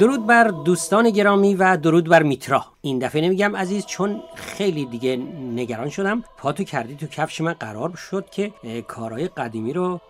[0.00, 2.64] درود بر دوستان گرامی و درود بر میترا.
[2.82, 5.16] این دفعه نمیگم عزیز چون خیلی دیگه
[5.54, 6.24] نگران شدم.
[6.38, 8.52] پاتو کردی تو کفش من قرار شد که
[8.88, 10.00] کارهای قدیمی رو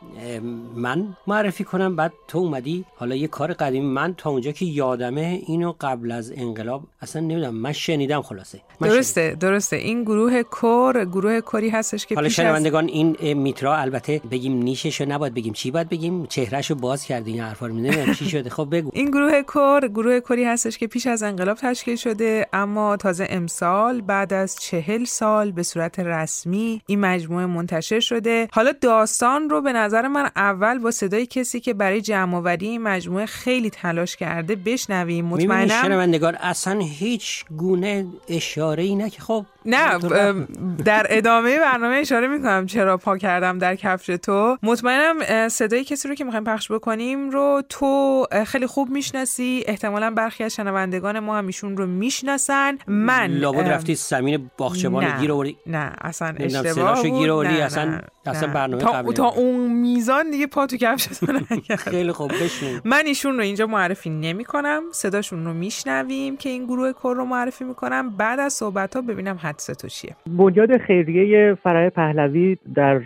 [0.74, 1.96] من معرفی کنم.
[1.96, 6.32] بعد تو اومدی حالا یه کار قدیمی من تا اونجا که یادمه اینو قبل از
[6.36, 8.60] انقلاب اصلا نمی‌دونم من شنیدم خلاصه.
[8.80, 9.38] من درسته شنیدم.
[9.38, 9.76] درسته.
[9.76, 12.90] این گروه کور گروه کوری هستش که حالا شنوندگان از...
[12.90, 17.66] این میترا البته بگیم نیششو نباید بگیم چی باید بگیم؟ چهرهشو باز کردین این حرفا
[17.66, 18.90] رو چی شده؟ خب بگو.
[19.00, 24.00] این گروه کور گروه کوری هستش که پیش از انقلاب تشکیل شده اما تازه امسال
[24.00, 28.48] بعد از چهل سال به صورت رسمی این مجموعه منتشر شده.
[28.52, 32.82] حالا داستان رو به نظر من اول با صدای کسی که برای جمع آوری این
[32.82, 35.24] مجموعه خیلی تلاش کرده بشنویم.
[35.24, 39.98] مطمئنم شنوندگان اصلا هیچ گونه اشاره ای نه که خب نه
[40.84, 44.58] در ادامه برنامه اشاره می‌کنم چرا پا کردم در کفش تو.
[44.62, 49.64] مطمئنم صدای کسی رو که می‌خوایم پخش بکنیم رو تو خیلی خوب می‌شناسی.
[49.66, 52.78] احتمالا برخی از شنوندگان ما هم ایشون رو می‌شناسن.
[52.86, 57.18] من لابد رفتی سمین باغچبان گیر آوردی؟ نه اصلا اشتباه بود.
[57.18, 61.46] گیر آوردی؟ اصلا اصلا برنامه تا, تا اون میزان دیگه پا تو کفشتون
[61.78, 66.64] خیلی خوب بشنویم من ایشون رو اینجا معرفی نمی کنم صداشون رو میشنویم که این
[66.64, 68.10] گروه کور رو معرفی می‌کنم.
[68.10, 73.00] بعد از صحبت ها ببینم حدس تو چیه؟ بنیاد خیریه فرای پهلوی در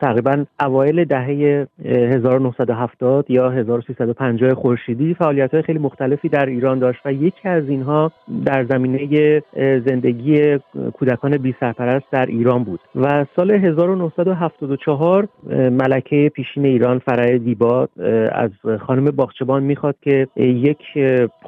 [0.00, 7.12] تقریبا اوایل دهه 1970 یا 1350 خورشیدی فعالیت های خیلی مختلفی در ایران داشت و
[7.12, 8.12] یکی از اینها
[8.44, 9.42] در زمینه
[9.86, 10.58] زندگی
[10.92, 17.88] کودکان بی سرپرست در ایران بود و سال 1974 ملکه پیشین ایران فرای دیبا
[18.32, 18.50] از
[18.80, 20.82] خانم باغچبان می‌خواد که یک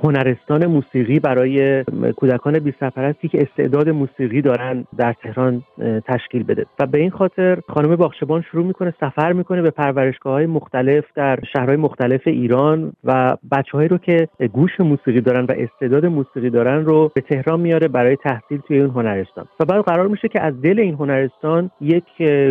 [0.03, 1.85] هنرستان موسیقی برای
[2.17, 5.63] کودکان بی سرپرستی که استعداد موسیقی دارن در تهران
[6.07, 6.67] تشکیل بده.
[6.81, 11.39] و به این خاطر خانم باغچبان شروع می‌کنه سفر می‌کنه به پرورشگاه های مختلف در
[11.53, 17.13] شهرهای مختلف ایران و بچههایی رو که گوش موسیقی دارن و استعداد موسیقی دارن رو
[17.15, 19.49] به تهران میاره برای تحصیل توی این هنرستان.
[19.61, 22.05] و بعد قرار میشه که از دل این هنرستان یک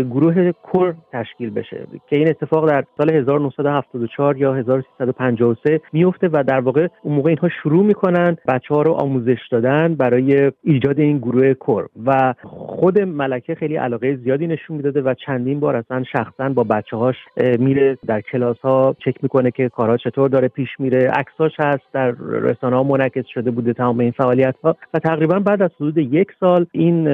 [0.10, 6.60] گروه کور تشکیل بشه که این اتفاق در سال 1974 یا 1353 میفته و در
[6.60, 11.54] واقع اون موقع اینها شروع می‌کنن بچه ها رو آموزش دادن برای ایجاد این گروه
[11.70, 16.64] کور و خود ملکه خیلی علاقه زیادی نشون می‌داده و چندین بار اصلا شخصا با
[16.64, 17.16] بچه هاش
[17.60, 21.10] میره در کلاس ها چک می‌کنه که کارها چطور داره پیش میره.
[21.10, 25.62] عکساش هست در رسانه ها منعکس شده بوده تمام این فعالیت ها و تقریبا بعد
[25.62, 27.06] از حدود یک سال این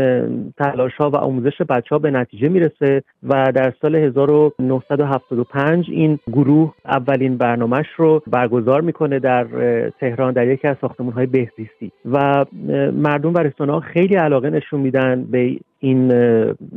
[0.58, 6.74] تلاش ها و آموزش بچه ها به نتیجه می‌رسه و در سال 1975 این گروه
[6.86, 9.46] اولین برنامهش رو برگزار می‌کنه در
[10.00, 11.92] تهران در یکی از ساختمان های بهزیستی.
[12.12, 12.46] و
[12.94, 16.12] مردم و رسانه ها خیلی علاقه نشون میدن به این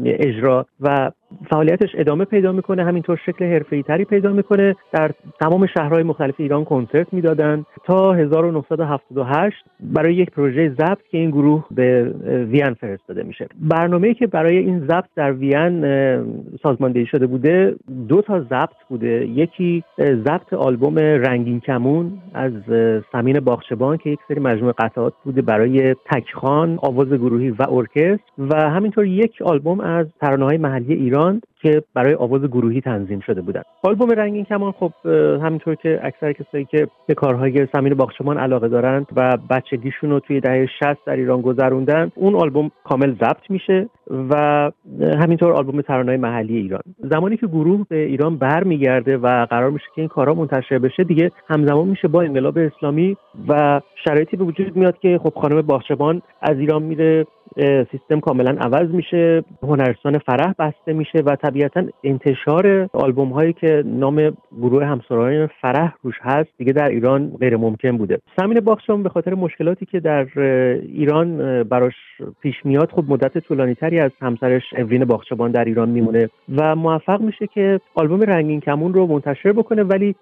[0.05, 1.11] اجرا و
[1.51, 4.77] فعالیتش ادامه پیدا می‌کنه همینطور شکل حرفه‌ای تری پیدا می‌کنه.
[4.93, 5.11] در
[5.41, 7.65] تمام شهرهای مختلف ایران کنسرت می‌دادن.
[7.85, 12.15] تا 1978 برای یک پروژه ضبط که این گروه به
[12.51, 13.49] وین فرستاده میشه.
[13.61, 15.81] برنامه‌ای که برای این ضبط در وین
[16.63, 17.75] سازماندهی شده بوده
[18.09, 19.27] دو تا ضبط بوده.
[19.27, 22.53] یکی ضبط آلبوم رنگین کمون از
[23.13, 28.19] سمین باغچبان که یک سری مجموعه قطعات بوده برای تکخان آواز گروهی و ارکستر.
[28.39, 33.63] و همینطور یک آلبوم از ترانه‌های محلی ایران که برای آواز گروهی تنظیم شده بودن.
[33.83, 34.93] آلبوم رنگین کمان خب
[35.43, 40.41] همینطور که اکثر کسایی که به کارهای سمین باغچمان علاقه دارند و بچگیشون رو توی
[40.41, 43.89] دهه 60 در ایران گذروندن اون آلبوم کامل ضبط میشه
[44.31, 44.71] و
[45.01, 46.83] همینطور آلبوم ترانه‌های محلی ایران.
[46.99, 51.31] زمانی که گروه به ایران برمیگرده و قرار میشه که این کارها منتشر بشه دیگه
[51.49, 53.17] همزمان میشه با انقلاب اسلامی
[53.49, 57.27] و شرایطی به وجود میاد که خب خانم باغچبان از ایران میره
[57.91, 64.37] سیستم کاملا عوض میشه هنرستان فرح بسته میشه و طبیعتا انتشار آلبوم هایی که نام
[64.61, 69.35] گروه همسرایان فرح روش هست دیگه در ایران غیر ممکن بوده سمین باخشان به خاطر
[69.35, 70.27] مشکلاتی که در
[70.83, 71.95] ایران براش
[72.41, 77.21] پیش میاد خب مدت طولانی تری از همسرش اوین باخچبان در ایران میمونه و موفق
[77.21, 80.15] میشه که آلبوم رنگین کمون رو منتشر بکنه ولی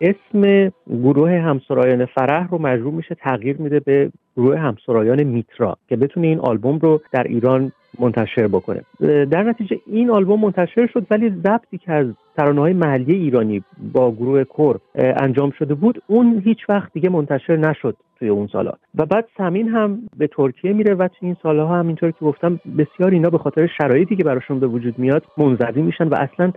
[0.00, 6.26] اسم گروه همسرایان فرح رو مجبور میشه تغییر میده به گروه همسرایان میترا که بتونه
[6.26, 8.82] این آلبوم رو در ایران منتشر بکنه.
[9.24, 12.06] در نتیجه این آلبوم منتشر شد ولی ضبطی که از
[12.36, 13.62] ترانه های محلی ایرانی
[13.92, 18.78] با گروه کور انجام شده بود اون هیچ وقت دیگه منتشر نشد توی اون سالها
[18.94, 22.60] و بعد سمین هم به ترکیه میره و توی این سالها هم اینطور که گفتم
[22.78, 26.52] بسیار اینا به خاطر شرایطی که براشون به وجود میاد منزوی میشن و اصلا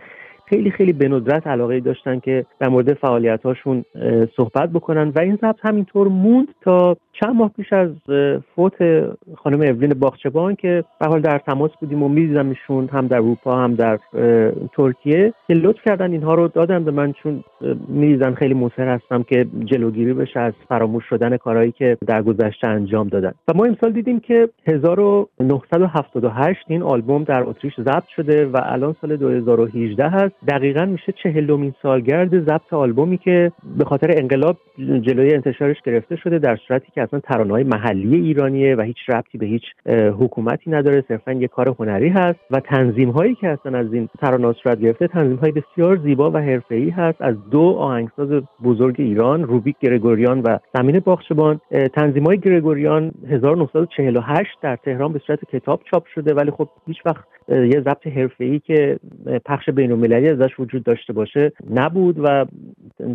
[0.48, 3.86] خیلی خیلی به ندرت علاقه داشتن که در مورد فعالیت هاشون
[4.38, 5.10] صحبت بکنن.
[5.16, 7.90] و این ضبط همینطور موند تا چند ماه پیش از
[8.56, 8.74] فوت
[9.36, 13.76] خانم اولین باخچبان که به حال در تماس بودیم و میدیدمشون هم در اروپا هم
[13.76, 14.00] در
[14.74, 17.44] ترکیه که لطف کردن اینها رو دادن به من چون
[17.88, 23.08] می‌دیدن خیلی مصر هستم که جلوگیری بشه از فراموش شدن کارهایی که در گذشته انجام
[23.08, 23.32] دادن.
[23.48, 29.16] و ما امسال دیدیم که 1978 این آلبوم در اتریش ضبط شده و الان سال
[29.16, 30.34] 2018 هست.
[30.48, 36.58] دقیقا میشه چهلمین سالگرد ضبط آلبومی که به خاطر انقلاب جلوی انتشارش گرفته شده در
[36.68, 39.64] صورتی که اصلا ترانه‌های محلی ایرانیه و هیچ ربطی به هیچ
[40.20, 44.54] حکومتی نداره صرفا یه کار هنری هست و تنظیم هایی که اصلا از این ترانه
[44.64, 47.22] صورت گرفته تنظیم های بسیار زیبا و حرفه‌ای هست.
[47.22, 48.30] از دو آهنگساز
[48.64, 51.60] بزرگ ایران روبیک گرگوریان و زمین باخشبان
[51.94, 57.24] تنظیم های گرگوریان 1948 در تهران به صورت کتاب چاپ شده ولی خب هیچ وقت
[57.50, 59.00] یه ضبط حرفه‌ای که
[59.46, 62.20] پخش بین‌المللی ازش وجود داشته باشه نبود.
[62.24, 62.46] و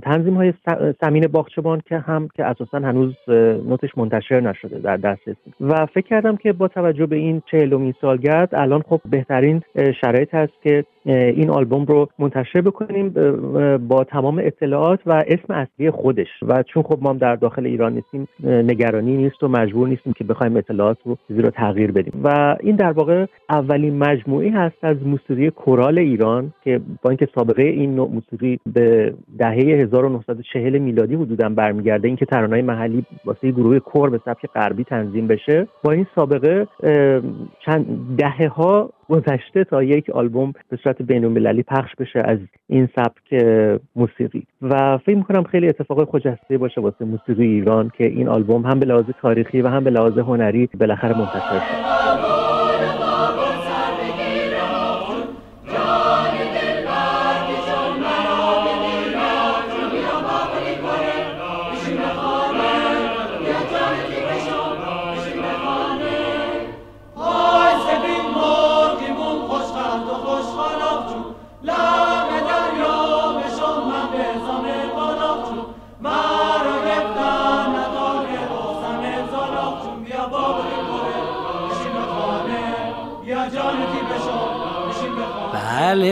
[0.03, 0.53] تنظیم های
[1.01, 3.15] سمین باخچبان که هم که اساسا هنوز
[3.83, 8.55] نوتش منتشر نشده در دسترسی و فکر کردم که با توجه به این چهلمین سالگرد
[8.55, 9.63] الان خب بهترین
[10.01, 13.09] شرایط هست که این آلبوم رو منتشر بکنیم
[13.89, 16.29] با تمام اطلاعات و اسم اصلی خودش.
[16.43, 20.57] و چون خب ما در داخل ایران نیستیم نگرانی نیست و مجبور نیستیم که بخوایم
[20.57, 22.21] اطلاعات رو چیزی رو تغییر بدیم.
[22.25, 27.63] و این در واقع اولین مجموعی هست از موسیقی کورال ایران که با اینکه سابقه
[27.63, 34.11] این نوع موسیقی به دهه 1940 میلادی حدودا برمیگرده اینکه ترانه‌های محلی واسه گروه کور
[34.11, 36.67] به سبک غربی تنظیم بشه با این سابقه
[37.67, 37.87] چند
[38.19, 43.45] دهه ها گذشته تا یک آلبوم به صورت بین پخش بشه از این سبک
[43.97, 44.43] موسیقی.
[44.63, 48.87] و فکر می‌کنم خیلی اتفاق خجسته باشه واسه موسیقی ایران که این آلبوم هم به
[48.87, 52.00] لحاظ تاریخی و هم به لحاظ هنری بالاخره منتشر شد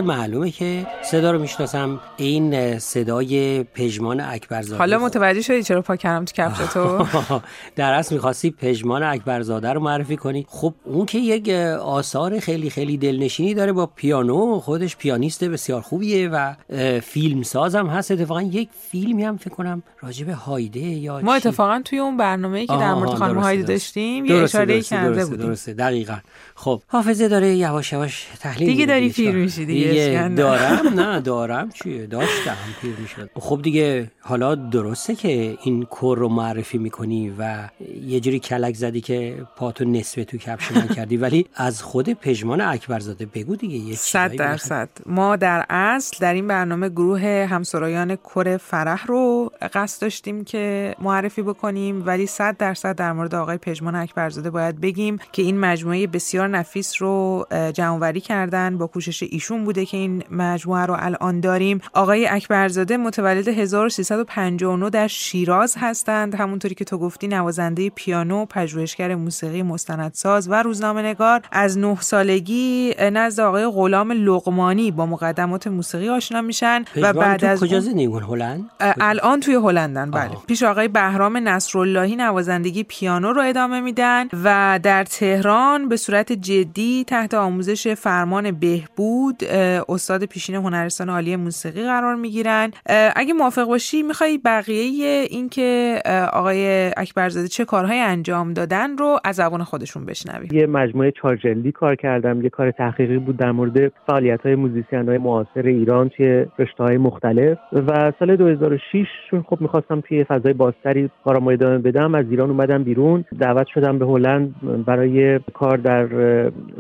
[0.01, 2.01] معلومه که صدا رو می‌شناسم.
[2.17, 7.07] این صدای پژمان اکبرزاده حالا متوجه شدی چرا پا کردم تو کفش تو؟
[7.77, 10.47] در اصل می‌خواستی پژمان اکبرزاده رو معرفی کنی.
[10.49, 16.29] خب اون که یک آثار خیلی خیلی دلنشینی داره با پیانو خودش پیانیست بسیار خوبیه
[16.29, 16.55] و
[17.01, 18.11] فیلم سازم هست.
[18.11, 22.77] اتفاقا یک فیلمی هم فکر کنم راجب هایده یا ما اتفاقا توی اون برنامه‌ای که
[22.77, 25.47] در مورد خانم هایده داشتیم یه اشاره کرده بودیم.
[25.47, 25.73] درسته.
[25.75, 26.17] دقیقاً.
[26.55, 30.98] خب حافظه داره یواش یواش تحلیل دیگه داری پیر میشی دیگه دارم.
[30.99, 33.31] نه دارم چیه داشتم پیر می‌شد.
[33.35, 37.69] خب دیگه حالا درسته که این کور رو معرفی می‌کنی و
[38.03, 42.61] یه جوری کلک زدی که پاتو نصفه تو کفش من کردی ولی از خود پژمان
[42.61, 44.89] اکبرزاده بگو دیگه یه صد درصد.
[45.07, 51.43] ما در اصل در این برنامه گروه همسرایان کور فرح رو قصد داشتیم که معرفی
[51.43, 56.49] بکنیم ولی صد درصد در مورد آقای پژمان اکبرزاده باید بگیم که این مجموعه بسیار
[56.49, 58.79] نفیس رو جمعوری کردن.
[58.79, 61.81] با کوشش ایشون بوده که این مجموعه رو الان داریم.
[61.93, 66.35] آقای اکبرزاده متولد 1359 در شیراز هستند.
[66.35, 72.95] همونطوری که تو گفتی نوازنده پیانو پژوهشگر موسیقی مستندساز و روزنامه نگار از نه سالگی
[73.13, 77.81] نزد آقای غلام لقمانی با مقدمات موسیقی آشنا میشن و بعد از کجا
[78.29, 80.31] هلند؟ الان توی هلندن بله.
[80.47, 87.05] پیش آقای بهرام نصراللهی نوازندگی پیانو رو ادامه میدن و در تهران به صورت جدی
[87.07, 89.45] تحت آموزش فرمان بهبود
[89.89, 92.71] استاد پیشین هنرستان عالی موسیقی قرار می‌گیرن.
[93.17, 95.99] اگه موافق باشی می‌خوای بقیه اینکه
[96.33, 101.95] آقای اکبرزاده چه کارهایی انجام دادن رو از زبان خودشون بشنویم یه مجموعه چارجلدی کار
[101.95, 102.43] کردم.
[102.43, 106.97] یه کار تحقیقی بود در مورد فعالیت های موزیسین های معاصر ایران توی رشته های
[106.97, 107.59] مختلف.
[107.73, 112.85] و سال 2006 چون خب می‌خواستم توی فضای بازتری کارم ادامه بدم از ایران اومدم
[112.85, 113.25] بیرون.
[113.41, 114.55] دعوت شدم به هلند
[114.87, 116.03] برای کار در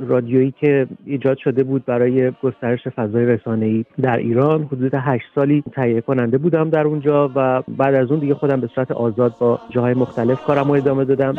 [0.08, 3.84] رادیویی که ایجاد شده بود برای گسترش فضای رسانه‌ای.
[4.02, 8.34] در ایران حدود هشت سالی تهیه کننده بودم در اونجا و بعد از اون دیگه
[8.34, 11.34] خودم به صورت آزاد با جاهای مختلف کارم رو ادامه دادم.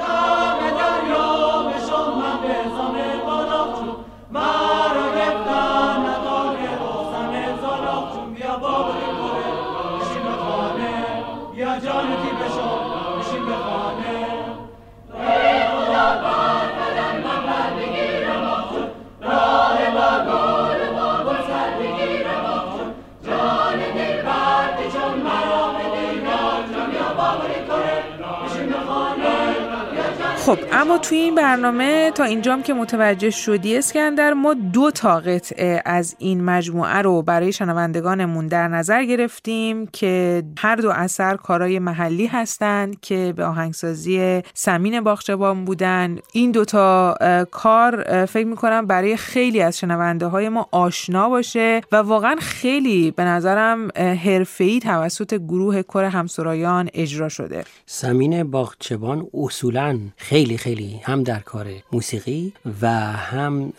[30.50, 35.82] خب اما توی این برنامه تا اینجام که متوجه شدی اسکندر ما دو تا قطعه
[35.86, 42.28] از این مجموعه رو برای شنوندگانمون در نظر گرفتیم که هر دو اثر کارای محلی
[42.28, 46.18] هستند که به آهنگسازی سمین باخچبان بودن.
[46.34, 47.16] این دوتا
[47.52, 53.24] کار فکر می‌کنم برای خیلی از شنونده های ما آشنا باشه و واقعا خیلی به
[53.24, 57.64] نظرم حرفه‌ای توسط گروه کر همسرایان اجرا شده.
[57.86, 60.69] سمین باخچبان اصولا خیلی خیلی
[61.04, 63.74] هم در کار موسیقی و هم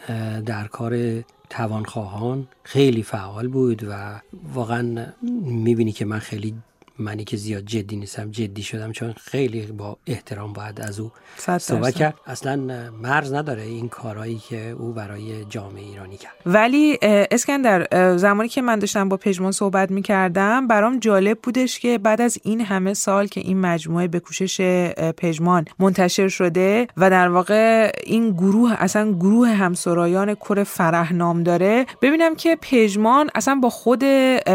[0.46, 4.20] در کار توانخواهان خیلی فعال بود و
[4.54, 5.06] واقعا
[5.42, 6.54] می‌بینی که من خیلی
[7.00, 11.12] منی که زیاد جدی نیستم جدی شدم چون خیلی با احترام باید از او
[11.58, 12.14] صحبت کرد.
[12.26, 12.56] اصلا
[13.02, 16.32] مرز نداره این کارهایی که او برای جامعه ایرانی کرد.
[16.46, 22.20] ولی اسکندر زمانی که من داشتم با پژمان صحبت می‌کردم برام جالب بودش که بعد
[22.20, 24.60] از این همه سال که این مجموعه به کوشش
[25.16, 31.86] پژمان منتشر شده و در واقع این گروه اصلا گروه همسرایان کر فرح نام داره
[32.02, 34.04] ببینم که پژمان اصلا با خود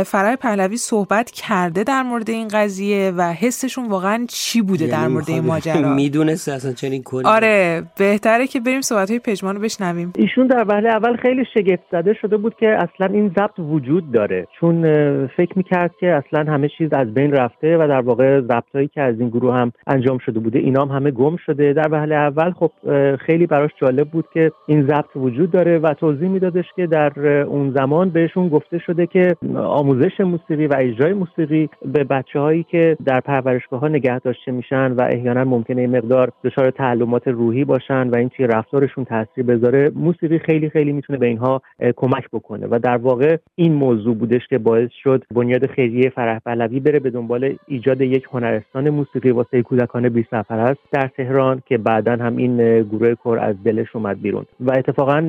[0.05, 5.13] فرح پهلوی صحبت کرده در مورد این قضیه و حسشون واقعا چی بوده در یعنی
[5.13, 9.61] مورد این ماجرا؟ می‌دونسته اصلا چنین کنی آره بهتره که بریم صحبت های پژمان رو
[9.61, 10.13] بشنویم.
[10.15, 14.47] ایشون در وهله اول خیلی شگفت زده شده بود که اصلا این ضبط وجود داره.
[14.59, 14.81] چون
[15.27, 19.19] فکر می‌کرد که اصلا همه چیز از بین رفته و در واقع ضبطایی که از
[19.19, 21.73] این گروه هم انجام شده بوده اینا هم همه گم شده.
[21.73, 22.71] در وهله اول خب
[23.15, 27.71] خیلی براش جالب بود که این ضبط وجود داره و توضیح میدادش که در اون
[27.71, 33.19] زمان بهشون گفته شده که آموزش موسیقی و اجرای موسیقی به بچه هایی که در
[33.19, 38.29] پرورشگاه ها نگه داشته میشن و احیانا ممکنه مقدار دچار تعلمات روحی باشن و این
[38.29, 41.61] چی رفتارشون تاثیر بذاره موسیقی خیلی خیلی می‌تونه به اینها
[41.95, 46.79] کمک بکنه و در واقع این موضوع بودش که باعث شد بنیاد خیریه فرح پهلوی
[46.79, 52.11] بره به دنبال ایجاد یک هنرستان موسیقی واسه کودکان بی است در تهران که بعدا
[52.11, 54.45] هم این گروه کور از دلش اومد بیرون.
[54.59, 55.21] و اتفاقا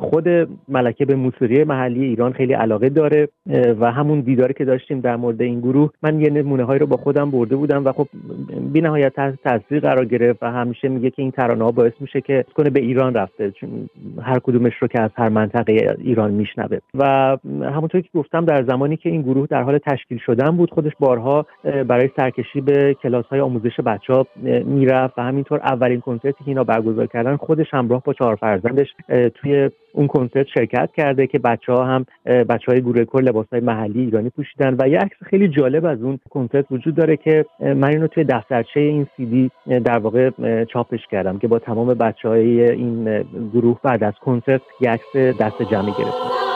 [0.00, 0.28] خود
[0.68, 3.28] ملکه به موسیقی محلی ایران خیلی علاقه داره
[3.80, 6.96] و همون دیداری که داشتیم در مورد این گروه من یه نمونه هایی رو با
[6.96, 8.08] خودم برده بودم و خب
[8.72, 9.12] بی نهایت
[9.44, 12.80] تاثیر قرار گرفت و همیشه میگه که این ترانه ها باعث میشه که کنه به
[12.80, 13.88] ایران رفته چون
[14.22, 16.78] هر کدومش رو که از هر منطقه ایران میشنوه.
[16.94, 20.92] و همونطور که گفتم در زمانی که این گروه در حال تشکیل شدن بود خودش
[21.00, 21.46] بارها
[21.88, 24.26] برای سرکشی به کلاس های آموزش بچه ها
[24.64, 28.88] می‌رفت و همینطور اولین کنسرتی که اینا برگزار کردن خودش همراه با چهار فرزندش
[29.34, 33.60] توی اون کنسرت شرکت کرده که بچه ها هم بچه های گروه کل لباس های
[33.60, 34.76] محلی ایرانی پوشیدن.
[34.78, 38.80] و یه عکس خیلی جالب از اون کنسرت وجود داره که من اینو توی دفترچه
[38.80, 40.30] این سی در واقع
[40.64, 43.24] چاپش کردم که با تمام بچه های این
[43.54, 46.55] گروه بعد از کنسرت یه عکس دست جمعی گرفتم.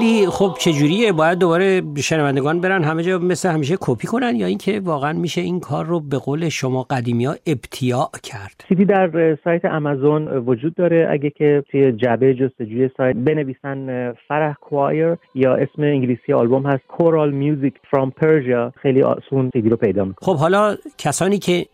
[0.00, 4.80] ولی خب چجوریه؟ باید دوباره شنوندگان برن همه جا مثل همیشه کپی کنن یا اینکه
[4.80, 9.64] واقعا میشه این کار رو به قول شما قدیمی ها ابتیاع کرد؟ سیدی در سایت
[9.64, 11.08] آمازون وجود داره.
[11.10, 17.30] اگه که توی جعبه جستجوی سایت بنویسن فرح کوایر یا اسم انگلیسی آلبوم هست کورال
[17.30, 20.34] میوزیک فرام پرژیا خیلی آسون سیدی رو پیدا می‌کنه.
[20.34, 21.66] خب حالا کسانی که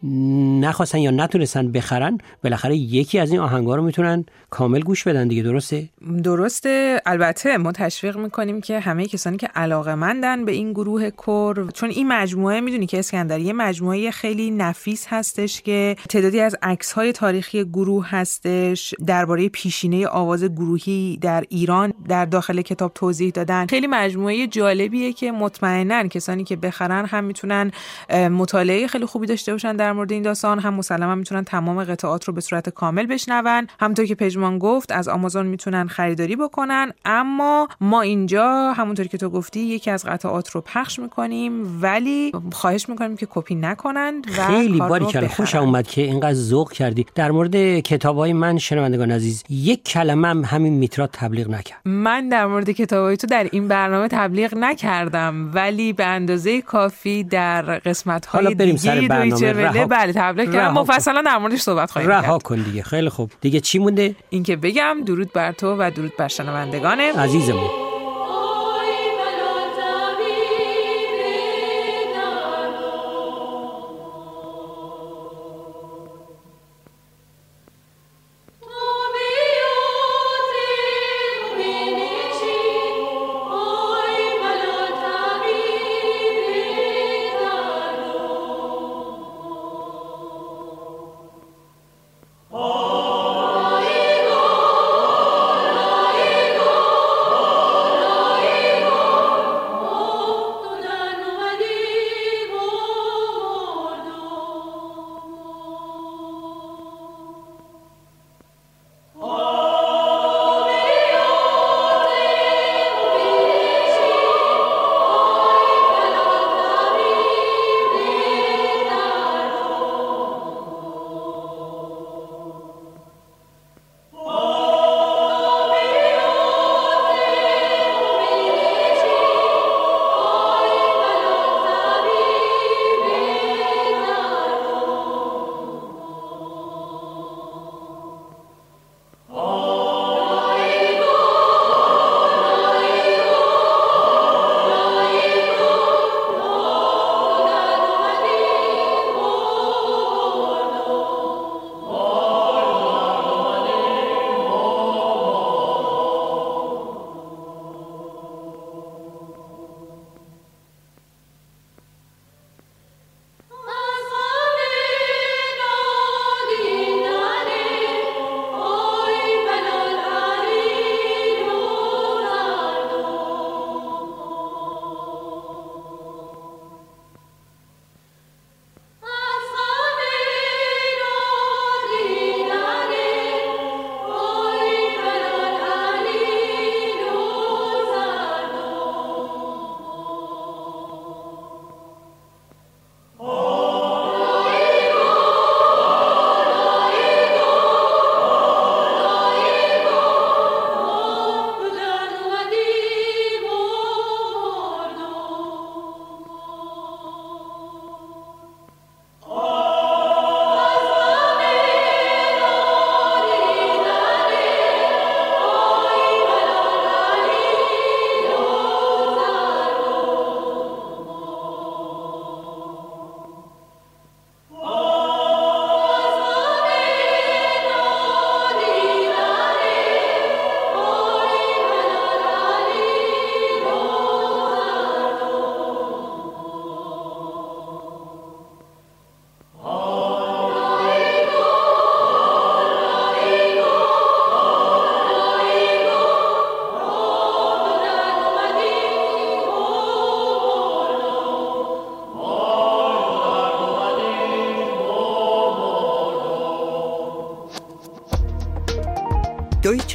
[0.61, 5.43] نخواستن یا نتونستن بخرن بالاخره یکی از این آهنگا رو می‌تونن کامل گوش بدن دیگه
[5.43, 5.89] درسته؟
[6.25, 7.01] درسته.
[7.07, 12.09] البته تشویق می‌کنیم که همه کسانی که علاقه مندن به این گروه کور چون این
[12.09, 17.65] مجموعه می‌دونی که اسکندر یه مجموعه خیلی نفیس هستش که تعدادی از عکس های تاریخی
[17.65, 23.67] گروه هستش درباره پیشینه آواز گروهی در ایران در داخل کتاب توضیح دادن.
[23.67, 27.71] خیلی مجموعه جالبیه که مطمئنا کسانی که بخرن هم می‌تونن
[28.13, 32.33] مطالعه خیلی خوبی داشته باشن در مورد این داستان هم مسلما می‌تونن تمام قطعات رو
[32.35, 33.67] به صورت کامل بشنون.
[33.81, 39.31] همونطور که پژمان گفت از آمازون می‌تونن خریداری بکنن اما ما اینجا همونطور که تو
[39.31, 44.79] گفتی یکی از قطعات رو پخش می‌کنیم ولی خواهش می‌کنیم که کپی نکنند و خیلی
[44.79, 47.07] باری کلا خوش اومد که اینقدر ذوق کردی.
[47.15, 51.81] در مورد کتاب های من شنوندگان عزیز یک کلمه هم همین میترا تبلیغ نکرد.
[51.85, 57.63] من در مورد کتاب تو در این برنامه تبلیغ نکردم ولی به اندازه کافی در
[57.63, 59.87] قسمت های دیگه سر برنامه.
[59.87, 60.75] بله تبلیغ کردم.
[60.75, 62.83] مفصلا در موردش صحبت خواهیم رها کن دیگه.
[62.83, 63.31] خیلی خوب.
[63.41, 67.96] دیگه چی مونده؟ اینکه بگم درود بر تو و درود بر شنوندگان عزیزمون.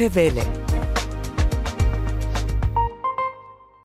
[0.02, 0.61] Deutsche Welle